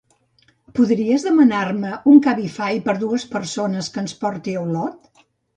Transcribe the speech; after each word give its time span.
Podries 0.79 1.25
demanar-me 1.27 1.91
un 2.13 2.19
Cabify 2.29 2.81
per 2.89 2.97
dues 3.05 3.29
persones 3.37 3.93
que 3.97 4.05
ens 4.07 4.19
porti 4.25 4.57
a 4.57 4.65
Olot? 4.69 5.25